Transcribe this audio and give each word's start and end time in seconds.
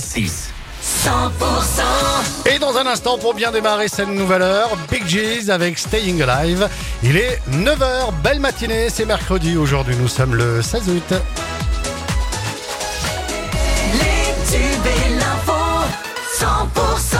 106. 0.00 0.50
100% 0.82 2.50
Et 2.50 2.58
dans 2.58 2.78
un 2.78 2.86
instant, 2.86 3.18
pour 3.18 3.34
bien 3.34 3.52
démarrer 3.52 3.86
cette 3.86 4.08
nouvelle 4.08 4.40
heure, 4.40 4.70
Big 4.90 5.06
G's 5.06 5.50
avec 5.50 5.78
Staying 5.78 6.22
Alive. 6.22 6.68
Il 7.02 7.18
est 7.18 7.38
9h, 7.50 8.14
belle 8.22 8.40
matinée, 8.40 8.88
c'est 8.88 9.04
mercredi. 9.04 9.58
Aujourd'hui, 9.58 9.94
nous 9.96 10.08
sommes 10.08 10.34
le 10.34 10.62
16 10.62 10.88
août. 10.88 11.14
Les 13.92 14.32
tubes 14.50 14.86
et 14.86 15.10
l'info 15.16 15.52
100% 16.38 17.16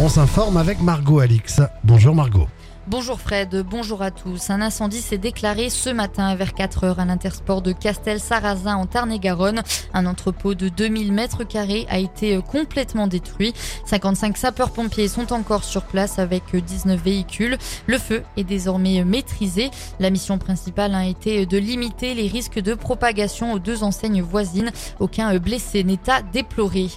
On 0.00 0.08
s'informe 0.08 0.56
avec 0.56 0.80
Margot 0.80 1.20
Alix. 1.20 1.60
Bonjour 1.84 2.14
Margot. 2.14 2.48
Bonjour 2.86 3.18
Fred, 3.18 3.64
bonjour 3.66 4.02
à 4.02 4.10
tous. 4.10 4.50
Un 4.50 4.60
incendie 4.60 5.00
s'est 5.00 5.16
déclaré 5.16 5.70
ce 5.70 5.88
matin 5.88 6.34
vers 6.34 6.52
4 6.52 6.84
heures 6.84 7.00
à 7.00 7.06
l'intersport 7.06 7.62
de 7.62 7.72
Castel-Sarrazin 7.72 8.76
en 8.76 8.84
Tarn-et-Garonne. 8.84 9.62
Un 9.94 10.04
entrepôt 10.04 10.54
de 10.54 10.68
2000 10.68 11.10
mètres 11.10 11.44
carrés 11.44 11.86
a 11.88 11.98
été 11.98 12.38
complètement 12.42 13.06
détruit. 13.06 13.54
55 13.86 14.36
sapeurs-pompiers 14.36 15.08
sont 15.08 15.32
encore 15.32 15.64
sur 15.64 15.84
place 15.84 16.18
avec 16.18 16.54
19 16.54 17.02
véhicules. 17.02 17.56
Le 17.86 17.96
feu 17.96 18.22
est 18.36 18.44
désormais 18.44 19.02
maîtrisé. 19.02 19.70
La 19.98 20.10
mission 20.10 20.36
principale 20.36 20.94
a 20.94 21.06
été 21.06 21.46
de 21.46 21.56
limiter 21.56 22.12
les 22.12 22.26
risques 22.26 22.60
de 22.60 22.74
propagation 22.74 23.54
aux 23.54 23.58
deux 23.58 23.82
enseignes 23.82 24.20
voisines. 24.20 24.72
Aucun 25.00 25.34
blessé 25.38 25.84
n'est 25.84 26.10
à 26.10 26.20
déplorer. 26.20 26.88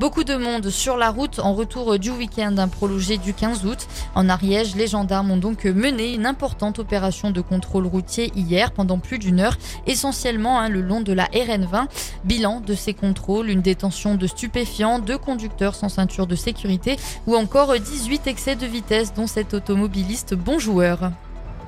Beaucoup 0.00 0.24
de 0.24 0.36
monde 0.36 0.68
sur 0.68 0.96
la 0.96 1.08
route 1.08 1.38
en 1.38 1.54
retour 1.54 1.98
du 1.98 2.10
week-end 2.10 2.54
prolongé 2.70 3.16
du 3.16 3.32
15 3.32 3.64
août. 3.64 3.86
En 4.14 4.28
Ariège, 4.28 4.74
les 4.74 4.88
gendarmes 4.88 5.30
ont 5.30 5.35
donc 5.36 5.64
mené 5.64 6.14
une 6.14 6.26
importante 6.26 6.78
opération 6.78 7.30
de 7.30 7.40
contrôle 7.40 7.86
routier 7.86 8.32
hier 8.34 8.72
pendant 8.72 8.98
plus 8.98 9.18
d'une 9.18 9.40
heure, 9.40 9.56
essentiellement 9.86 10.60
hein, 10.60 10.68
le 10.68 10.80
long 10.80 11.00
de 11.00 11.12
la 11.12 11.26
RN20. 11.26 11.86
Bilan 12.24 12.60
de 12.60 12.74
ces 12.74 12.94
contrôles, 12.94 13.48
une 13.48 13.62
détention 13.62 14.14
de 14.14 14.26
stupéfiants, 14.26 14.98
deux 14.98 15.18
conducteurs 15.18 15.74
sans 15.74 15.88
ceinture 15.88 16.26
de 16.26 16.36
sécurité 16.36 16.96
ou 17.26 17.36
encore 17.36 17.78
18 17.78 18.26
excès 18.26 18.56
de 18.56 18.66
vitesse 18.66 19.14
dont 19.14 19.26
cet 19.26 19.54
automobiliste 19.54 20.34
bon 20.34 20.58
joueur. 20.58 21.10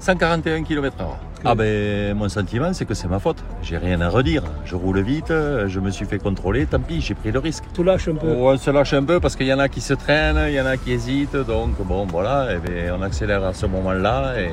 141 0.01 0.63
km 0.63 0.97
h 0.99 1.05
Ah 1.45 1.55
ben 1.55 2.17
mon 2.17 2.29
sentiment 2.29 2.73
c'est 2.73 2.85
que 2.85 2.95
c'est 2.95 3.09
ma 3.09 3.19
faute. 3.19 3.39
J'ai 3.63 3.79
rien 3.79 4.01
à 4.01 4.09
redire. 4.09 4.43
Je 4.65 4.77
roule 4.77 5.01
vite, 5.01 5.29
je 5.29 5.81
me 5.81 5.91
suis 5.91 6.07
fait 6.07 6.19
contrôler, 6.19 6.67
tant 6.67 6.81
pis, 6.81 7.01
j'ai 7.01 7.15
pris 7.15 7.33
le 7.33 7.39
risque. 7.39 7.65
Tout 7.75 7.83
lâche 7.83 8.09
un 8.09 8.15
peu. 8.15 8.29
On 8.29 8.57
se 8.57 8.71
lâche 8.71 8.95
un 8.95 9.05
peu 9.05 9.21
parce 9.21 9.37
qu'il 9.37 9.47
y 9.47 9.53
en 9.53 9.59
a 9.59 9.69
qui 9.69 9.81
se 9.81 9.95
traînent, 9.95 10.41
il 10.49 10.55
y 10.55 10.61
en 10.61 10.67
a 10.67 10.77
qui 10.77 10.93
hésitent, 10.93 11.37
donc 11.37 11.81
bon 11.85 12.07
voilà, 12.07 12.55
et 12.55 12.59
ben, 12.59 12.95
on 12.99 13.03
accélère 13.03 13.45
à 13.45 13.53
ce 13.53 13.67
moment-là 13.67 14.41
et 14.41 14.51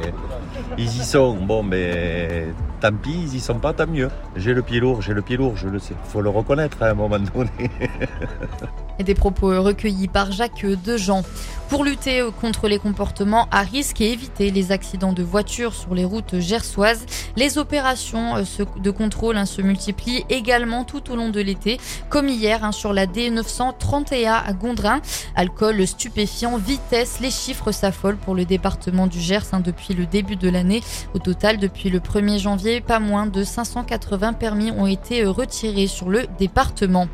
ils 0.78 0.86
y 0.86 1.04
sont. 1.04 1.36
Bon 1.36 1.64
ben 1.64 2.54
tant 2.82 2.94
pis, 2.94 3.20
ils 3.24 3.36
y 3.36 3.40
sont 3.40 3.60
pas, 3.60 3.74
tant 3.74 3.88
mieux. 3.88 4.10
J'ai 4.36 4.54
le 4.54 4.62
pied 4.62 4.80
lourd, 4.80 5.02
j'ai 5.02 5.14
le 5.14 5.22
pied 5.22 5.38
lourd, 5.38 5.58
je 5.58 5.68
le 5.68 5.80
sais. 5.80 5.96
Faut 6.06 6.22
le 6.22 6.30
reconnaître 6.30 6.82
à 6.82 6.90
un 6.90 6.94
moment 6.94 7.20
donné. 7.20 7.50
Et 9.00 9.04
des 9.04 9.16
propos 9.16 9.62
recueillis 9.62 10.08
par 10.08 10.32
Jacques 10.32 10.66
Dejean. 10.66 11.24
Pour 11.70 11.84
lutter 11.84 12.24
contre 12.40 12.68
les 12.68 12.78
comportements 12.78 13.48
à 13.52 13.62
risque 13.62 14.00
et 14.00 14.12
éviter 14.12 14.52
les 14.52 14.72
accidents 14.72 15.14
de 15.14 15.24
voitures 15.24 15.74
sur 15.74 15.96
les 15.96 16.06
routes 16.06 16.40
gersoises, 16.40 17.06
les 17.36 17.58
opérations 17.58 18.36
de 18.78 18.92
contrôle 18.92 19.36
hein, 19.36 19.46
se 19.46 19.64
multiplient 19.64 20.24
également 20.30 20.84
tout 20.84 21.12
au 21.12 21.16
long 21.16 21.30
de 21.30 21.42
l'été, 21.42 21.80
comme 22.10 22.30
hier 22.30 22.64
hein, 22.64 22.72
sur 22.72 22.94
la 22.94 23.08
D931 23.08 24.44
à 24.46 24.54
Gondrin. 24.54 25.02
Alcool, 25.36 25.86
stupéfiant, 25.88 26.58
vitesse, 26.58 27.20
les 27.20 27.32
chiffres 27.32 27.72
s'affolent 27.72 28.18
pour 28.18 28.36
le 28.36 28.46
département 28.46 29.08
du 29.08 29.20
Gers 29.20 29.54
hein, 29.54 29.60
depuis 29.60 29.96
le 29.96 30.06
début 30.06 30.36
de 30.36 30.50
l'année. 30.50 30.84
Au 31.16 31.20
total, 31.20 31.58
depuis 31.58 31.90
le 31.90 32.00
1er 32.00 32.40
janvier, 32.40 32.80
pas 32.80 33.00
moins 33.00 33.26
de 33.26 33.44
580 33.44 34.34
permis 34.34 34.72
ont 34.72 34.88
été 34.88 35.26
retirés 35.26 35.88
sur 35.88 36.10
le 36.10 36.28
département. 36.38 37.08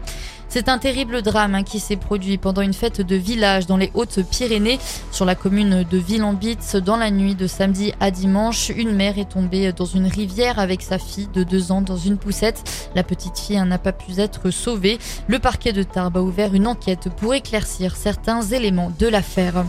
C'est 0.53 0.67
un 0.67 0.79
terrible 0.79 1.21
drame 1.21 1.55
hein, 1.55 1.63
qui 1.63 1.79
s'est 1.79 1.95
produit 1.95 2.37
pendant 2.37 2.61
une 2.61 2.73
fête 2.73 2.99
de 2.99 3.15
village 3.15 3.67
dans 3.67 3.77
les 3.77 3.89
Hautes-Pyrénées, 3.93 4.79
sur 5.09 5.23
la 5.23 5.33
commune 5.33 5.85
de 5.89 5.97
Villambitz. 5.97 6.75
Dans 6.75 6.97
la 6.97 7.09
nuit 7.09 7.35
de 7.35 7.47
samedi 7.47 7.93
à 8.01 8.11
dimanche, 8.11 8.67
une 8.67 8.93
mère 8.93 9.17
est 9.17 9.29
tombée 9.29 9.71
dans 9.71 9.85
une 9.85 10.07
rivière 10.07 10.59
avec 10.59 10.81
sa 10.81 10.99
fille 10.99 11.29
de 11.33 11.43
deux 11.43 11.71
ans 11.71 11.81
dans 11.81 11.95
une 11.95 12.17
poussette. 12.17 12.89
La 12.95 13.03
petite 13.03 13.39
fille 13.39 13.55
hein, 13.55 13.65
n'a 13.65 13.77
pas 13.77 13.93
pu 13.93 14.11
être 14.19 14.49
sauvée. 14.49 14.99
Le 15.27 15.39
parquet 15.39 15.71
de 15.71 15.83
Tarbes 15.83 16.17
a 16.17 16.21
ouvert 16.21 16.53
une 16.53 16.67
enquête 16.67 17.07
pour 17.15 17.33
éclaircir 17.33 17.95
certains 17.95 18.41
éléments 18.41 18.91
de 18.99 19.07
l'affaire. 19.07 19.63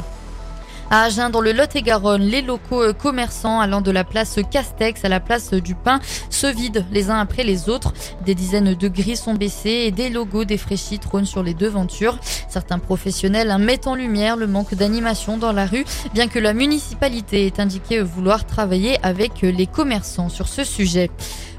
À 0.95 1.05
Agen, 1.05 1.31
dans 1.31 1.41
le 1.41 1.53
Lot-et-Garonne, 1.53 2.21
les 2.21 2.43
locaux 2.43 2.93
commerçants 2.93 3.61
allant 3.61 3.81
de 3.81 3.91
la 3.91 4.05
place 4.05 4.39
Castex 4.51 5.03
à 5.07 5.09
la 5.09 5.21
place 5.21 5.55
du 5.55 5.75
Pain 5.75 6.01
se 6.29 6.47
vident 6.47 6.85
les 6.93 7.09
uns 7.09 7.19
après 7.19 7.45
les 7.45 7.71
autres. 7.71 7.95
Des 8.27 8.35
dizaines 8.35 8.75
de 8.75 8.89
grilles 8.89 9.17
sont 9.17 9.33
baissées 9.33 9.85
et 9.87 9.91
des 9.91 10.11
logos 10.11 10.45
défraîchis 10.45 10.99
trônent 10.99 11.25
sur 11.25 11.43
les 11.43 11.55
devantures. 11.55 12.19
Certains 12.47 12.79
professionnels 12.79 13.57
mettent 13.59 13.87
en 13.87 13.95
lumière 13.95 14.37
le 14.37 14.47
manque 14.47 14.75
d'animation 14.75 15.39
dans 15.39 15.53
la 15.53 15.65
rue, 15.65 15.87
bien 16.13 16.29
que 16.29 16.39
la 16.39 16.53
municipalité 16.53 17.47
ait 17.47 17.59
indiqué 17.59 18.03
vouloir 18.03 18.45
travailler 18.45 18.99
avec 19.03 19.41
les 19.41 19.67
commerçants 19.67 20.29
sur 20.29 20.47
ce 20.47 20.63
sujet. 20.63 21.11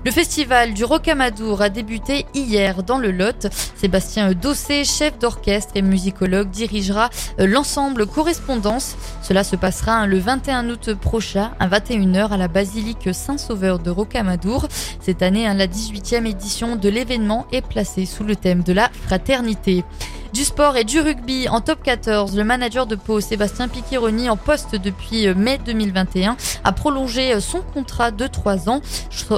Le 0.06 0.12
festival 0.12 0.74
du 0.74 0.84
Rocamadour 0.84 1.62
a 1.62 1.70
débuté 1.70 2.26
hier 2.34 2.84
dans 2.84 2.98
le 2.98 3.10
Lot. 3.10 3.48
Sébastien 3.78 4.34
Dossé, 4.34 4.84
chef 4.84 5.18
d'orchestre 5.18 5.72
et 5.76 5.82
musicologue, 5.82 6.50
dirigera 6.50 7.10
l'ensemble 7.38 8.06
Correspondance. 8.06 8.98
Cela 9.22 9.46
se 9.46 9.56
passera 9.56 10.06
le 10.06 10.20
21 10.20 10.70
août 10.70 10.94
prochain 10.96 11.52
à 11.58 11.70
21h 11.70 12.32
à 12.32 12.38
la 12.38 12.50
basilique 12.50 13.14
Saint-Sauveur 13.14 13.80
de 13.80 13.92
Rocamadour. 13.92 14.68
Cette 15.00 15.22
année, 15.22 15.46
la 15.46 15.68
18e 15.68 16.26
édition 16.26 16.76
de 16.76 16.90
l'événement 16.90 17.48
est 17.54 17.66
placée 17.66 18.06
sous 18.06 18.26
le 18.26 18.36
thème 18.36 18.62
de 18.62 18.74
la 18.74 18.90
fraternité. 19.06 19.86
Du 20.34 20.46
sport 20.46 20.78
et 20.78 20.84
du 20.84 21.00
rugby 21.00 21.48
en 21.48 21.62
top 21.62 21.84
14, 21.84 22.36
le 22.36 22.44
manager 22.44 22.88
de 22.88 22.96
Pau, 22.96 23.20
Sébastien 23.20 23.68
Picchironi, 23.68 24.32
en 24.32 24.36
poste 24.36 24.76
depuis 24.76 25.32
mai 25.36 25.60
2021, 25.64 26.38
a 26.64 26.72
prolongé 26.72 27.40
son 27.40 27.62
contrat 27.62 28.10
de 28.10 28.26
3 28.26 28.68
ans, 28.68 28.82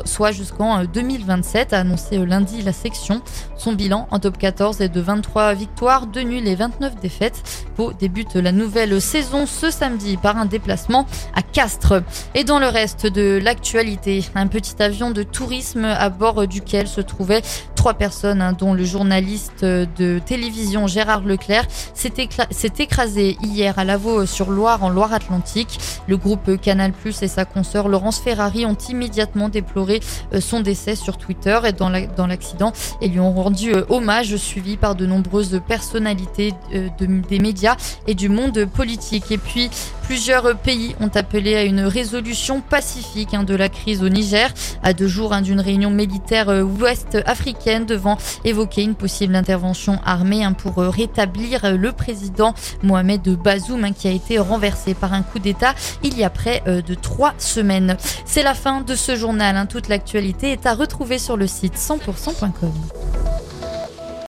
soit 0.06 0.31
jusqu'en 0.31 0.85
2027, 0.85 1.73
a 1.73 1.79
annoncé 1.79 2.17
lundi 2.17 2.61
la 2.61 2.72
section. 2.72 3.22
Son 3.57 3.73
bilan 3.73 4.07
en 4.09 4.19
top 4.19 4.38
14 4.38 4.79
est 4.79 4.88
de 4.88 5.01
23 5.01 5.53
victoires, 5.53 6.07
2 6.07 6.22
nuls 6.22 6.47
et 6.47 6.56
29 6.56 6.95
défaites. 7.01 7.44
Pau 7.75 7.91
débute 7.91 8.35
la 8.35 8.53
nouvelle 8.53 9.01
saison 9.01 9.45
ce 9.45 9.72
samedi 9.72 10.16
par 10.16 10.38
un 10.38 10.45
déplacement 10.45 11.06
à 11.33 11.41
Castres. 11.41 12.03
Et 12.35 12.45
dans 12.45 12.59
le 12.59 12.67
reste 12.67 13.06
de 13.06 13.38
l'actualité, 13.44 14.23
un 14.33 14.47
petit 14.47 14.81
avion 14.81 15.12
de 15.12 15.23
tourisme 15.23 15.83
à 15.83 16.07
bord 16.07 16.47
duquel 16.47 16.88
se 16.88 17.01
trouvaient 17.01 17.41
trois 17.85 17.94
personnes, 17.94 18.56
dont 18.57 18.73
le 18.73 18.84
journaliste 18.84 19.63
de 19.63 20.18
télévision 20.18 20.88
Gérard 20.88 21.22
Leclerc 21.23 21.68
s'est 21.94 22.73
écrasé 22.79 23.38
hier 23.44 23.78
à 23.78 23.84
Lavaux-sur-Loire 23.84 24.84
en 24.84 24.90
Loire-Atlantique. 24.90 25.78
Le 26.07 26.18
groupe 26.18 26.59
Canal 26.59 26.94
Plus 26.94 27.22
et 27.22 27.28
sa 27.28 27.45
consoeur 27.45 27.88
Laurence 27.88 28.19
Ferrari 28.19 28.66
ont 28.66 28.78
immédiatement 28.90 29.50
déploré 29.50 30.00
son 30.40 30.62
décès 30.62 30.95
sur 30.95 31.18
Twitter 31.18 31.59
et 31.66 31.74
dans 31.74 32.25
l'accident 32.25 32.74
et 33.01 33.07
lui 33.07 33.19
ont 33.19 33.34
rendu 33.34 33.75
hommage 33.90 34.35
suivi 34.35 34.78
par 34.78 34.95
de 34.95 35.06
nombreuses 35.06 35.62
personnalités 35.68 36.53
des 36.72 37.40
médias 37.40 37.75
et 38.07 38.16
du 38.16 38.29
monde 38.29 38.66
politique. 38.66 39.31
Et 39.31 39.38
puis 39.38 39.69
plusieurs 40.01 40.57
pays 40.57 40.95
ont 41.01 41.12
appelé 41.13 41.56
à 41.56 41.63
une 41.63 41.81
résolution 41.81 42.62
pacifique 42.62 43.35
hein, 43.35 43.44
de 43.44 43.56
la 43.56 43.69
crise 43.69 44.01
au 44.01 44.09
Niger 44.09 44.51
à 44.81 44.94
deux 44.94 45.07
jours 45.07 45.34
hein, 45.34 45.41
d'une 45.41 45.59
réunion 45.59 45.91
militaire 45.91 46.47
ouest 46.79 47.18
devant 47.80 48.18
évoquer 48.44 48.84
une 48.84 48.96
possible 48.96 49.36
intervention 49.36 50.00
armée 50.06 50.44
hein, 50.44 50.53
pour 50.53 50.78
rétablir 50.78 51.78
le 51.78 51.91
président 51.91 52.53
Mohamed 52.84 53.22
Bazoum 53.30 53.94
qui 53.94 54.08
a 54.08 54.12
été 54.12 54.40
renversé 54.40 54.94
par 54.94 55.13
un 55.13 55.22
coup 55.22 55.40
d'État 55.40 55.74
il 56.03 56.18
y 56.18 56.24
a 56.24 56.30
près 56.30 56.62
de 56.66 56.94
trois 56.94 57.34
semaines. 57.38 57.97
C'est 58.25 58.44
la 58.44 58.53
fin 58.53 58.81
de 58.81 58.96
ce 58.96 59.16
journal. 59.16 59.68
Toute 59.68 59.88
l'actualité 59.88 60.52
est 60.52 60.66
à 60.66 60.74
retrouver 60.74 61.19
sur 61.19 61.38
le 61.38 61.47
site 61.47 61.75
100%.com. 61.75 63.25